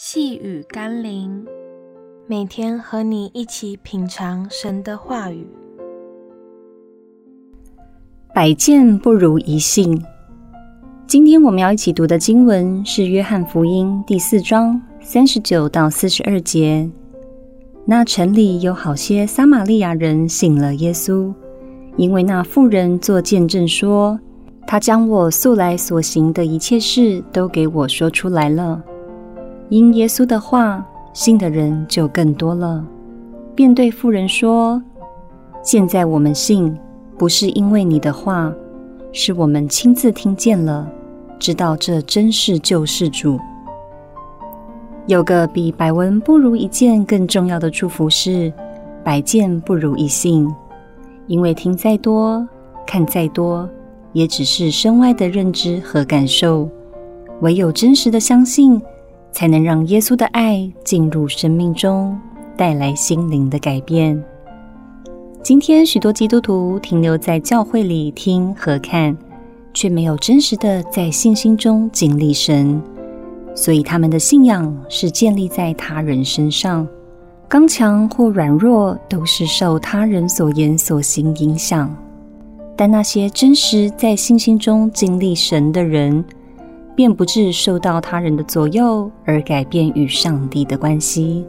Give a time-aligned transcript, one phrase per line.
[0.00, 1.44] 细雨甘霖，
[2.28, 5.44] 每天和你一起品尝神的话语。
[8.32, 10.00] 百见不如一信。
[11.08, 16.88] 今天我们要一起读的经文是《约翰福音》第四章三十九到四十二节。
[17.84, 21.34] 那城里有好些撒玛利亚人信了耶稣，
[21.96, 24.20] 因为那妇人作见证说，
[24.64, 28.80] 他将我素来所行的一切事都给我说出来了。
[29.70, 30.82] 因耶稣的话，
[31.12, 32.82] 信的人就更多了，
[33.54, 34.82] 便对妇人说
[35.62, 36.74] ：“现在我们信，
[37.18, 38.50] 不是因为你的话，
[39.12, 40.90] 是我们亲自听见了，
[41.38, 43.38] 知道这真是救世主。”
[45.06, 48.50] 有个比百闻不如一见更重要的祝福是：
[49.04, 50.48] 百见不如一信，
[51.26, 52.46] 因为听再多，
[52.86, 53.68] 看再多，
[54.14, 56.68] 也只是身外的认知和感受，
[57.40, 58.80] 唯有真实的相信。
[59.38, 62.18] 才能让耶稣的爱进入生命中，
[62.56, 64.20] 带来心灵的改变。
[65.44, 69.16] 今天许多基督徒停留在教会里听和看，
[69.72, 72.82] 却没有真实的在信心中经历神，
[73.54, 76.84] 所以他们的信仰是建立在他人身上，
[77.46, 81.96] 刚强或软弱都是受他人所言所行影响。
[82.74, 86.24] 但那些真实在信心中经历神的人，
[86.98, 91.46] 便不致受到他人的左右而改变与上帝的关系。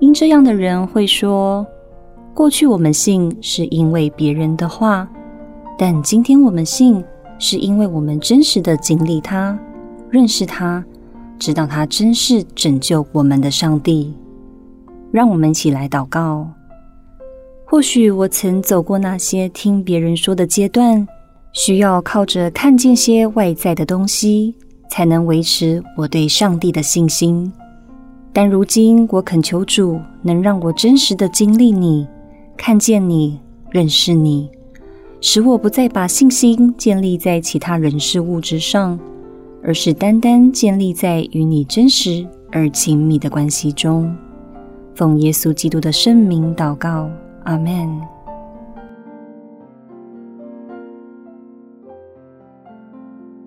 [0.00, 1.66] 因这样的人会说
[2.32, 5.06] ：“过去我们信是因为别人的话，
[5.76, 7.04] 但今天我们信
[7.38, 9.58] 是因为我们真实的经历他、
[10.08, 10.82] 认识他，
[11.38, 14.14] 知道他真是拯救我们的上帝。”
[15.12, 16.48] 让我们一起来祷告。
[17.66, 21.06] 或许我曾走过那些听别人说的阶段。
[21.52, 24.54] 需要靠着看见些外在的东西，
[24.90, 27.52] 才能维持我对上帝的信心。
[28.32, 32.06] 但如今，我恳求主能让我真实的经历你，
[32.56, 33.38] 看见你，
[33.70, 34.48] 认识你，
[35.20, 38.98] 使我不再把信心建立在其他人事物之上，
[39.62, 44.10] 而是单单建立在与你真实而亲密的关系中。
[44.94, 47.10] 奉耶稣基督的圣名祷告，
[47.44, 48.00] 阿门。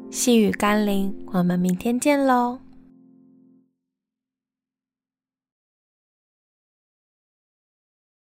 [0.09, 2.64] 细雨甘霖，我们明天见喽。